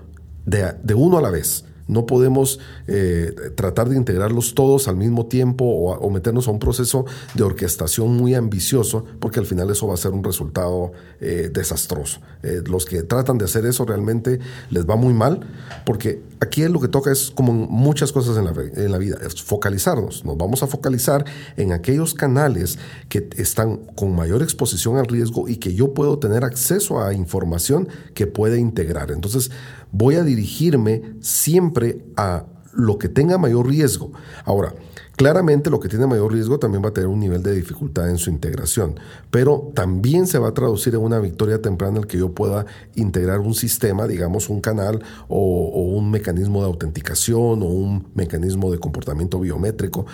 [0.46, 1.66] de uno a la vez.
[1.88, 7.06] No podemos eh, tratar de integrarlos todos al mismo tiempo o, meternos a un proceso
[7.34, 12.20] de orquestación muy ambicioso, porque al final eso va a ser un resultado eh, desastroso.
[12.44, 15.42] Eh, los que tratan de hacer eso realmente les va muy mal,
[15.86, 19.42] porque aquí lo que toca es como muchas cosas en la, en la vida, es
[19.42, 20.24] focalizarnos.
[20.26, 21.26] Nos vamos a focalizar
[21.58, 22.78] en aquellos canales
[23.10, 27.88] que están con mayor exposición al riesgo y que yo puedo tener acceso a información
[28.14, 29.12] que puede integrar.
[29.12, 29.52] Entonces,
[29.94, 34.12] voy a dirigirme siempre a lo que tenga mayor riesgo.
[34.44, 34.74] Ahora,
[35.16, 38.18] claramente lo que tiene mayor riesgo también va a tener un nivel de dificultad en
[38.18, 42.34] su integración, pero también se va a traducir en una victoria temprana el que yo
[42.34, 48.72] pueda integrar un sistema, digamos un canal o, un mecanismo de autenticación o un mecanismo
[48.72, 50.08] de comportamiento biométrico.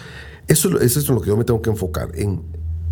[0.48, 2.42] Eso, es en lo que yo me tengo que enfocar, en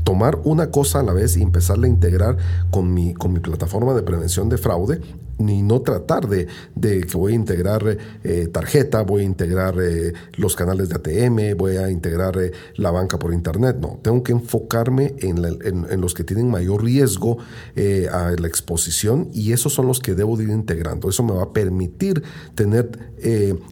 [0.05, 2.37] tomar una cosa a la vez y empezarla a integrar
[2.71, 5.01] con mi, con mi plataforma de prevención de fraude
[5.39, 6.47] ni no tratar de,
[6.79, 11.77] que voy a integrar eh, tarjeta, voy a integrar eh, los canales de ATM, voy
[11.77, 13.77] a integrar eh, la banca por internet.
[13.79, 15.41] No, tengo que enfocarme en,
[16.01, 17.37] los que tienen mayor riesgo
[18.11, 21.09] a la exposición y esos son los que debo de ir integrando.
[21.09, 22.23] Eso me va a permitir
[22.55, 22.89] tener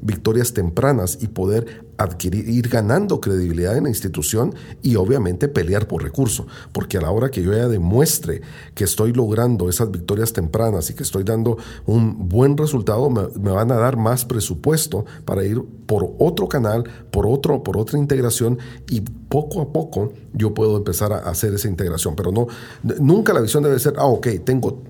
[0.01, 6.03] victorias tempranas y poder adquirir, ir ganando credibilidad en la institución y obviamente pelear por
[6.03, 8.41] recurso, porque a la hora que yo ya demuestre
[8.73, 13.71] que estoy logrando esas victorias tempranas y que estoy dando un buen resultado, me, van
[13.71, 18.57] a dar más presupuesto para ir por otro canal, por, otro, por otra integración
[18.89, 22.47] y poco a poco yo puedo empezar a hacer esa integración, pero no,
[22.99, 24.83] nunca la visión debe ser, ah, ok, tengo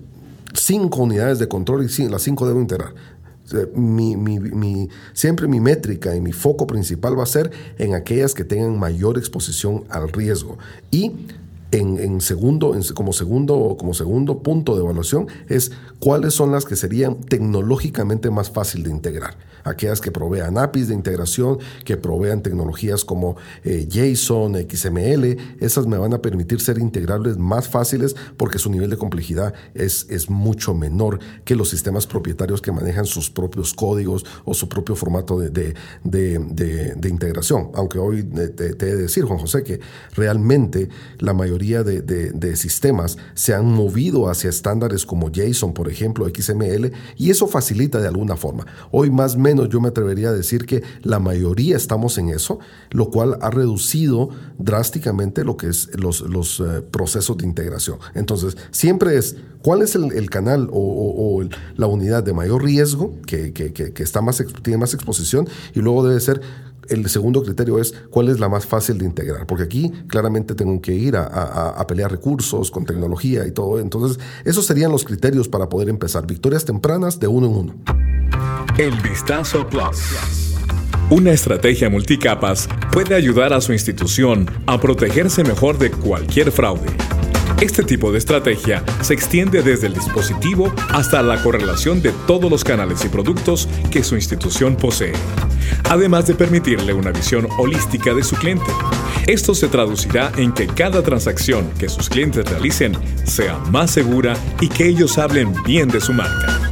[0.54, 2.94] cinco unidades de control y las cinco debo integrar.
[3.74, 8.44] Mi, mi, siempre mi métrica y mi foco principal va a ser en aquellas que
[8.44, 10.58] tengan mayor exposición al riesgo.
[10.90, 11.12] Y
[11.72, 17.20] en, segundo, como, segundo, como segundo punto de evaluación es cuáles son las que serían
[17.20, 19.36] tecnológicamente más fácil de integrar.
[19.66, 25.98] Aquellas que provean APIs de integración, que provean tecnologías como eh, JSON, XML, esas me
[25.98, 30.74] van a permitir ser integrables más fáciles porque su nivel de complejidad es, es mucho
[30.74, 35.74] menor que los sistemas propietarios que manejan sus propios códigos o su propio formato de,
[36.04, 37.70] de, integración.
[37.74, 39.80] Aunque hoy te, te he de decir, Juan José, que
[40.14, 46.92] realmente la mayoría de, sistemas se han movido hacia estándares como JSON, por ejemplo, XML,
[47.16, 48.66] y eso facilita de alguna forma.
[48.90, 52.58] Hoy más o yo me atrevería a decir que la mayoría estamos en eso,
[52.90, 57.98] lo cual ha reducido drásticamente lo que es los, los eh, procesos de integración.
[58.14, 61.42] Entonces, siempre es cuál es el, canal o,
[61.76, 66.20] la unidad de mayor riesgo que, que, está más, tiene más exposición y luego debe
[66.20, 66.40] ser
[66.88, 70.80] el segundo criterio es cuál es la más fácil de integrar, porque aquí claramente tengo
[70.80, 73.78] que ir a, pelear recursos con tecnología y todo.
[73.78, 76.26] Entonces, esos serían los criterios para poder empezar.
[76.26, 77.74] Victorias tempranas de uno en uno.
[78.78, 80.56] El Vistazo Plus.
[81.08, 87.15] Una estrategia multicapas puede ayudar a su institución a protegerse mejor de cualquier fraude.
[87.60, 92.64] Este tipo de estrategia se extiende desde el dispositivo hasta la correlación de todos los
[92.64, 95.14] canales y productos que su institución posee,
[95.88, 98.70] además de permitirle una visión holística de su cliente.
[99.26, 104.68] Esto se traducirá en que cada transacción que sus clientes realicen sea más segura y
[104.68, 106.65] que ellos hablen bien de su marca.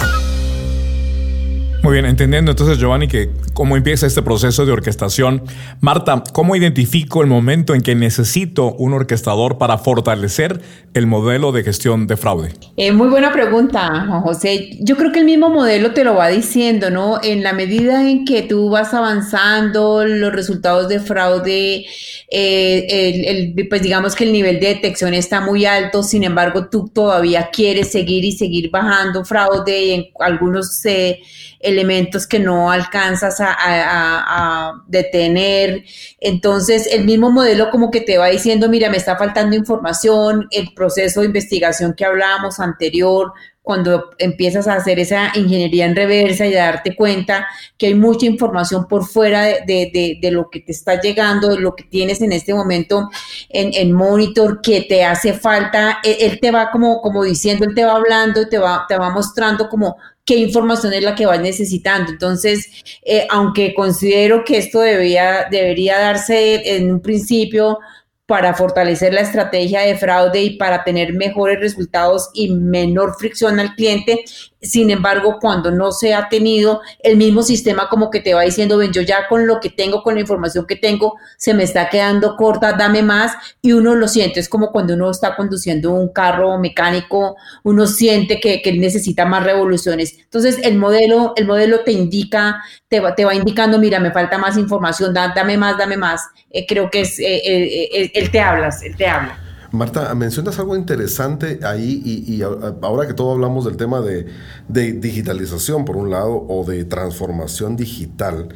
[1.84, 5.42] Muy bien, entendiendo entonces, Giovanni, que cómo empieza este proceso de orquestación.
[5.82, 10.62] Marta, ¿cómo identifico el momento en que necesito un orquestador para fortalecer
[10.94, 12.54] el modelo de gestión de fraude?
[12.78, 14.78] Eh, muy buena pregunta, Juan José.
[14.80, 17.22] Yo creo que el mismo modelo te lo va diciendo, ¿no?
[17.22, 21.84] En la medida en que tú vas avanzando, los resultados de fraude,
[22.30, 26.88] eh, el, pues digamos que el nivel de detección está muy alto, sin embargo, tú
[26.88, 30.82] todavía quieres seguir y seguir bajando fraude y en algunos...
[30.86, 31.20] Eh,
[31.64, 35.85] elementos que no alcanzas a, detener.
[36.20, 40.72] Entonces, el mismo modelo como que te va diciendo, mira, me está faltando información, el
[40.74, 43.33] proceso de investigación que hablábamos anterior,
[43.64, 47.46] cuando empiezas a hacer esa ingeniería en reversa y a darte cuenta
[47.79, 51.85] que hay mucha información por fuera de, lo que te está llegando, de lo que
[51.85, 53.09] tienes en este momento
[53.48, 57.74] en, en, monitor, que te hace falta, él, él, te va como, como diciendo, él
[57.74, 61.40] te va hablando, te va, te va mostrando como qué información es la que vas
[61.40, 62.12] necesitando.
[62.12, 62.68] Entonces,
[63.04, 67.78] eh, aunque considero que esto debería, debería darse en un principio
[68.26, 73.74] para fortalecer la estrategia de fraude y para tener mejores resultados y menor fricción al
[73.74, 74.24] cliente.
[74.64, 78.79] Sin embargo, cuando no se ha tenido el mismo sistema como que te va diciendo,
[78.79, 81.88] ven, yo ya con lo que tengo, con la información que tengo, se me está
[81.88, 84.40] quedando corta, dame más y uno lo siente.
[84.40, 90.16] Es como cuando uno está conduciendo un carro mecánico, uno siente que, necesita más revoluciones.
[90.18, 94.38] Entonces, el modelo, el modelo te indica, te va, te va indicando, mira, me falta
[94.38, 96.22] más información, dame más, dame más.
[96.50, 99.43] Eh, creo que es, eh, eh, él te hablas, él te habla.
[99.74, 104.26] Marta, mencionas algo interesante ahí y, ahora que todo hablamos del tema de,
[104.68, 108.48] digitalización por un lado o de transformación digital,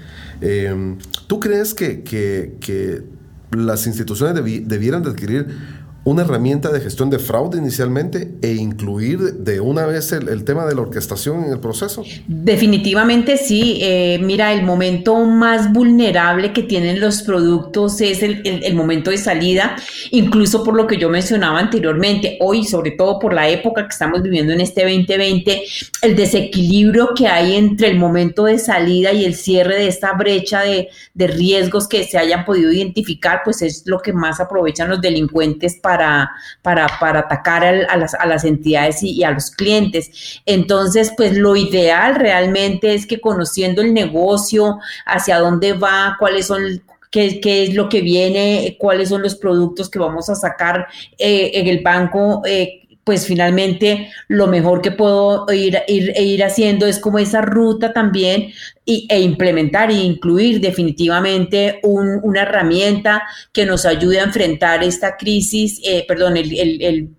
[1.26, 3.18] ¿tú crees que,
[3.50, 4.34] las instituciones
[4.68, 5.46] debieran de adquirir
[6.04, 10.74] una herramienta de gestión de fraude inicialmente e incluir de una vez el, tema de
[10.74, 12.02] la orquestación en el proceso?
[12.26, 13.78] Definitivamente sí.
[13.82, 19.18] Eh, mira, el momento más vulnerable que tienen los productos es el, el, momento de
[19.18, 19.76] salida,
[20.10, 24.22] incluso por lo que yo mencionaba anteriormente, hoy, sobre todo por la época que estamos
[24.22, 25.62] viviendo en este 2020,
[26.02, 30.62] el desequilibrio que hay entre el momento de salida y el cierre de esta brecha
[30.62, 35.00] de, de riesgos que se hayan podido identificar, pues es lo que más aprovechan los
[35.00, 35.97] delincuentes para
[36.62, 40.40] para, para, atacar a, las, a las entidades y, a los clientes.
[40.46, 46.82] Entonces, pues lo ideal realmente es que conociendo el negocio, hacia dónde va, cuáles son
[47.10, 51.52] Qué, qué, es lo que viene, cuáles son los productos que vamos a sacar eh,
[51.54, 56.98] en el banco, eh, pues finalmente lo mejor que puedo ir, ir, ir haciendo es
[56.98, 58.52] como esa ruta también
[58.84, 65.80] y, e implementar e incluir definitivamente una herramienta que nos ayude a enfrentar esta crisis,
[65.84, 67.16] eh, perdón, el,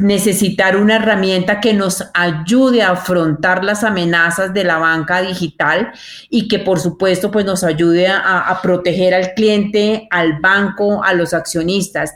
[0.00, 5.92] necesitar una herramienta que nos ayude a afrontar las amenazas de la banca digital
[6.30, 11.34] y que por supuesto pues nos ayude a, proteger al cliente, al banco, a los
[11.34, 12.14] accionistas.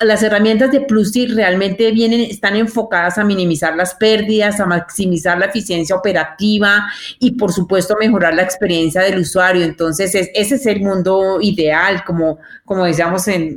[0.00, 5.46] Las herramientas de Plusy realmente vienen, están enfocadas a minimizar las pérdidas, a maximizar la
[5.46, 6.86] eficiencia operativa
[7.18, 9.64] y por supuesto mejorar la experiencia del usuario.
[9.64, 13.56] Entonces ese es el mundo ideal, como, como decíamos en,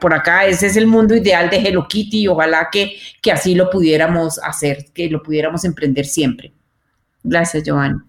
[0.00, 2.28] por acá, ese es el mundo ideal de Hello Kitty.
[2.42, 6.52] Ojalá que, que así lo pudiéramos hacer, que lo pudiéramos emprender siempre.
[7.22, 8.00] Gracias, Giovanni.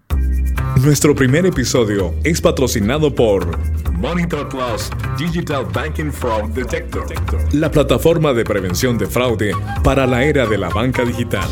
[0.82, 3.56] Nuestro primer episodio es patrocinado por
[3.92, 7.06] Monitor Plus Digital Banking Fraud Detector,
[7.54, 9.52] la plataforma de prevención de fraude
[9.84, 11.48] para la era de la banca digital.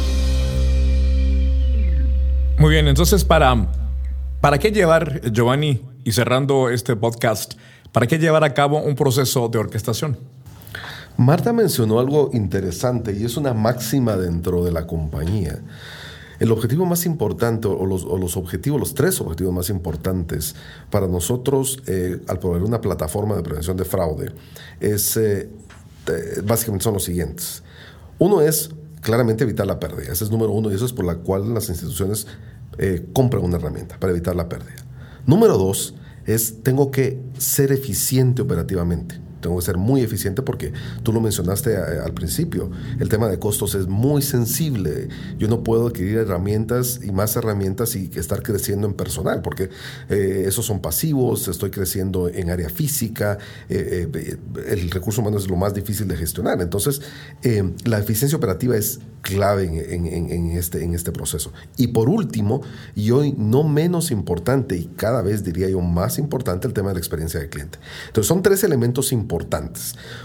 [2.58, 3.68] Muy bien, entonces para,
[4.40, 7.54] ¿para qué llevar, Giovanni, y cerrando este podcast,
[7.92, 10.16] ¿Para qué llevar a cabo un proceso de orquestación?
[11.16, 15.60] Marta mencionó algo interesante y es una máxima dentro de la compañía.
[16.40, 20.56] El objetivo más importante, o los, objetivos, los tres objetivos más importantes
[20.90, 24.32] para nosotros eh, al proveer una plataforma de prevención de fraude,
[24.80, 25.48] es, eh,
[26.44, 27.62] básicamente son los siguientes.
[28.18, 28.70] Uno es
[29.02, 30.12] claramente evitar la pérdida.
[30.12, 32.26] Ese es número uno y eso es por la cual las instituciones
[32.78, 34.84] eh, compran una herramienta para evitar la pérdida.
[35.26, 35.94] Número dos
[36.26, 39.21] es tengo que ser eficiente operativamente.
[39.42, 40.72] Tengo que ser muy eficiente porque
[41.02, 42.70] tú lo mencionaste eh, al principio.
[42.98, 45.08] El tema de costos es muy sensible.
[45.36, 49.68] Yo no puedo adquirir herramientas y más herramientas y estar creciendo en personal porque
[50.08, 51.48] eh, esos son pasivos.
[51.48, 53.36] Estoy creciendo en área física.
[53.68, 54.08] Eh,
[54.68, 56.60] el recurso humano es lo más difícil de gestionar.
[56.62, 57.02] Entonces,
[57.84, 59.64] la eficiencia operativa es clave
[59.94, 61.52] en, este, en este proceso.
[61.76, 62.60] Y por último,
[62.94, 66.94] y hoy no menos importante, y cada vez diría yo más importante, el tema de
[66.94, 67.78] la experiencia del cliente.
[68.08, 69.31] Entonces son tres elementos importantes.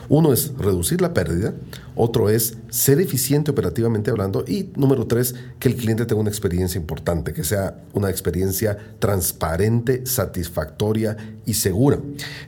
[0.09, 1.53] Uno es reducir la pérdida,
[1.95, 6.79] otro es ser eficiente operativamente hablando, y número tres, que el cliente tenga una experiencia
[6.79, 11.99] importante, que sea una experiencia transparente, satisfactoria y segura.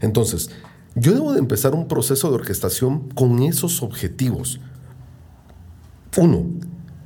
[0.02, 0.50] Entonces,
[0.96, 4.60] yo debo de empezar un proceso de orquestación con esos objetivos.
[6.18, 6.46] Uno,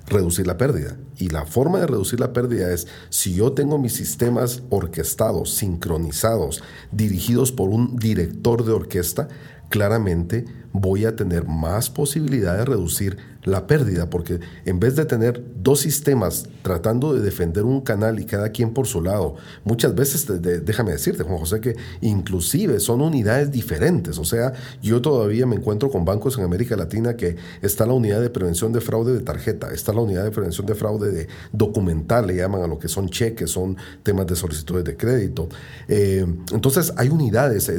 [0.08, 0.98] reducir la pérdida.
[1.24, 6.62] Y la forma de reducir la pérdida es si yo tengo mis sistemas orquestados, sincronizados,
[6.92, 9.30] dirigidos por un director de orquesta,
[9.70, 10.44] claramente
[10.74, 15.82] voy a tener más posibilidad de reducir la pérdida, porque en vez de tener dos
[15.82, 20.26] sistemas tratando de defender un canal y cada quien por su lado, muchas veces,
[20.66, 24.18] déjame decirte, Juan José, que inclusive son unidades diferentes.
[24.18, 28.22] O sea, yo todavía me encuentro con bancos en América Latina que está la unidad
[28.22, 32.28] de prevención de fraude de tarjeta, está la unidad de prevención de fraude de documental,
[32.28, 35.50] le llaman a lo que son cheques, son temas de solicitudes de crédito.
[35.88, 37.72] Eh, entonces, hay unidades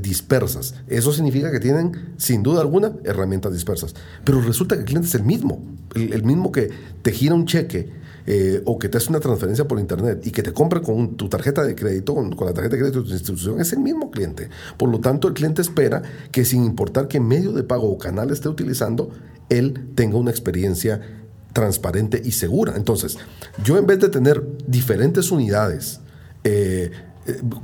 [0.00, 0.74] dispersas.
[0.88, 3.94] Eso significa que tienen, sin duda alguna, herramientas dispersas.
[4.24, 5.62] Pero resulta que el cliente es el mismo,
[5.94, 6.70] el, mismo que
[7.02, 7.90] te gira un cheque
[8.26, 11.28] eh, o que te hace una transferencia por internet y que te compra con tu
[11.28, 14.48] tarjeta de crédito, con, la tarjeta de crédito de tu institución, es el mismo cliente.
[14.76, 18.30] Por lo tanto, el cliente espera que sin importar qué medio de pago o canal
[18.30, 19.10] esté utilizando,
[19.48, 21.00] él tenga una experiencia
[21.52, 22.74] transparente y segura.
[22.76, 23.18] Entonces,
[23.62, 26.00] yo en vez de tener diferentes unidades,
[26.44, 26.90] eh,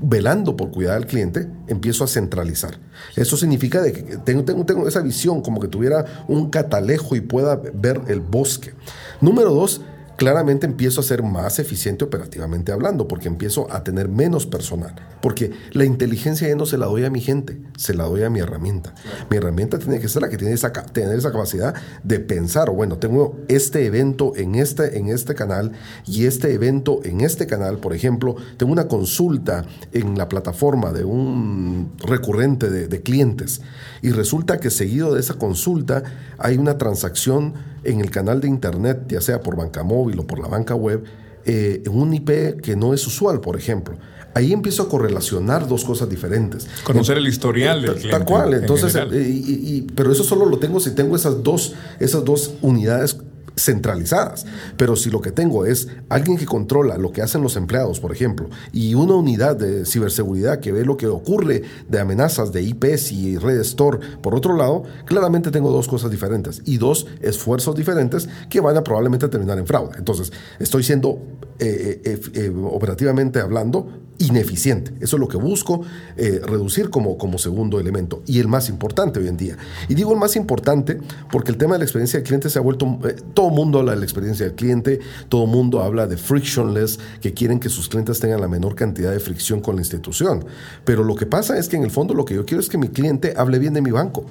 [0.00, 2.78] velando por cuidar al cliente, empiezo a centralizar.
[3.16, 7.56] Eso significa de que tengo, tengo esa visión como que tuviera un catalejo y pueda
[7.56, 8.74] ver el bosque.
[9.20, 9.80] Número dos,
[10.18, 14.92] claramente empiezo a ser más eficiente operativamente hablando, porque empiezo a tener menos personal,
[15.22, 18.28] porque la inteligencia ya no se la doy a mi gente, se la doy a
[18.28, 18.96] mi herramienta.
[19.30, 22.98] Mi herramienta tiene que ser la que tiene esa, tener esa capacidad de pensar, bueno,
[22.98, 25.70] tengo este evento en este, en este canal
[26.04, 31.04] y este evento en este canal, por ejemplo, tengo una consulta en la plataforma de
[31.04, 33.60] un recurrente de clientes
[34.02, 36.02] y resulta que seguido de esa consulta
[36.38, 37.54] hay una transacción
[37.84, 41.04] en el canal de internet, ya sea por banca móvil o por la banca web,
[41.44, 43.96] eh, un IP que no es usual, por ejemplo.
[44.34, 46.68] Ahí empiezo a correlacionar dos cosas diferentes.
[46.84, 48.10] Conocer el historial del cliente.
[48.10, 48.54] Tal cual.
[48.54, 53.16] Entonces, eh, pero eso solo lo tengo si tengo esas dos, esas dos unidades
[53.58, 54.46] centralizadas.
[54.76, 58.12] Pero si lo que tengo es alguien que controla lo que hacen los empleados, por
[58.12, 63.12] ejemplo, y una unidad de ciberseguridad que ve lo que ocurre de amenazas de IPs
[63.12, 68.28] y redes Tor, por otro lado, claramente tengo dos cosas diferentes y dos esfuerzos diferentes
[68.48, 69.96] que van a probablemente terminar en fraude.
[69.98, 71.20] Entonces, estoy siendo
[71.60, 73.88] eh, eh, eh, operativamente hablando,
[74.18, 74.92] ineficiente.
[75.00, 75.82] Eso es lo que busco
[76.16, 79.56] reducir como, como segundo elemento y el más importante hoy en día.
[79.88, 80.98] Y digo el más importante
[81.30, 82.98] porque el tema de la experiencia del cliente se ha vuelto,
[83.32, 84.98] todo el mundo habla de la experiencia del cliente,
[85.28, 89.12] todo el mundo habla de frictionless, que quieren que sus clientes tengan la menor cantidad
[89.12, 90.44] de fricción con la institución.
[90.84, 92.78] Pero lo que pasa es que en el fondo lo que yo quiero es que
[92.78, 94.24] mi cliente hable bien de mi banco.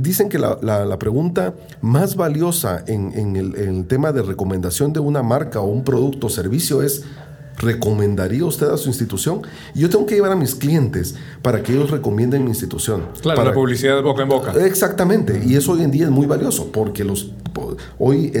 [0.00, 4.92] dicen que la, la, pregunta más valiosa en, en, el, en el tema de recomendación
[4.92, 7.04] de una marca o un producto servicio es
[7.58, 9.42] ¿recomendaría usted a su institución?
[9.74, 13.06] Y yo tengo que llevar a mis clientes para que ellos recomienden mi institución.
[13.20, 13.50] Claro, para...
[13.50, 14.52] la publicidad de boca en boca.
[14.64, 17.32] Exactamente, y eso hoy en día es muy valioso, porque los,
[17.98, 18.32] hoy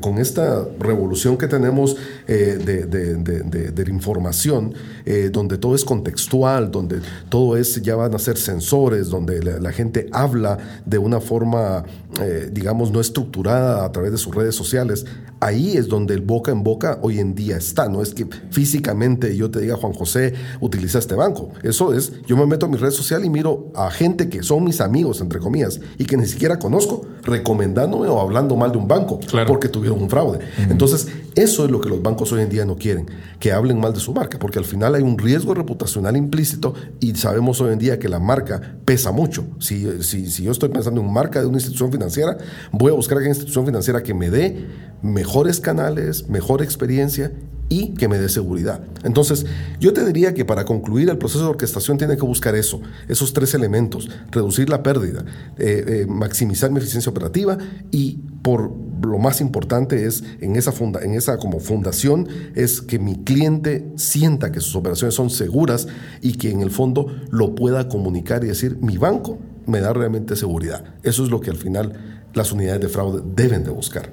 [0.00, 1.96] con esta revolución que tenemos
[2.26, 8.18] eh, de, la información, eh, donde todo es contextual, donde todo es, ya van a
[8.18, 11.84] ser sensores, donde la, gente habla de una forma,
[12.20, 15.06] eh, digamos, no estructurada a través de sus redes sociales,
[15.40, 18.26] ahí es donde el boca en boca hoy en día está, no es que
[18.60, 21.48] físicamente yo te diga, Juan José, utiliza este banco.
[21.62, 24.64] Eso es, yo me meto a mi red social y miro a gente que son
[24.64, 28.86] mis amigos, entre comillas, y que ni siquiera conozco, recomendándome o hablando mal de un
[28.86, 30.40] banco porque tuvieron un fraude.
[30.68, 33.06] Entonces, eso es lo que los bancos hoy en día no quieren,
[33.38, 37.14] que hablen mal de su marca, porque al final hay un riesgo reputacional implícito y
[37.14, 39.46] sabemos hoy en día que la marca pesa mucho.
[39.58, 42.36] Si, si, si yo estoy pensando en marca de una institución financiera,
[42.72, 44.66] voy a buscar a aquella institución financiera que me dé
[45.00, 47.32] mejores canales, mejor experiencia
[47.70, 48.82] y que me dé seguridad.
[49.04, 49.46] Entonces,
[49.78, 53.32] yo te diría que para concluir el proceso de orquestación tiene que buscar eso, esos
[53.32, 55.24] tres elementos, reducir la pérdida,
[55.56, 57.56] eh, eh, maximizar mi eficiencia operativa
[57.92, 58.72] y por
[59.06, 63.86] lo más importante es en esa, funda, en esa como fundación es que mi cliente
[63.96, 65.86] sienta que sus operaciones son seguras
[66.20, 70.34] y que en el fondo lo pueda comunicar y decir, mi banco me da realmente
[70.34, 70.84] seguridad.
[71.04, 74.12] Eso es lo que al final las unidades de fraude deben de buscar.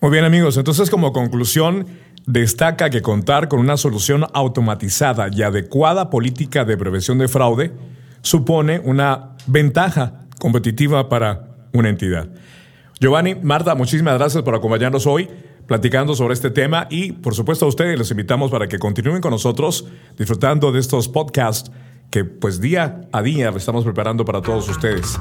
[0.00, 1.86] Muy bien amigos, entonces como conclusión,
[2.26, 7.72] destaca que contar con una solución automatizada y adecuada política de prevención de fraude
[8.22, 12.28] supone una ventaja competitiva para una entidad.
[13.00, 15.28] Giovanni, Marta, muchísimas gracias por acompañarnos hoy
[15.66, 19.30] platicando sobre este tema y por supuesto a ustedes les invitamos para que continúen con
[19.30, 21.70] nosotros disfrutando de estos podcasts
[22.14, 25.18] que pues día a día estamos preparando para todos ustedes.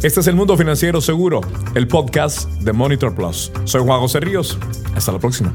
[0.00, 1.40] Este es el Mundo Financiero Seguro,
[1.74, 3.50] el podcast de Monitor Plus.
[3.64, 4.56] Soy Juan José Ríos.
[4.94, 5.52] Hasta la próxima.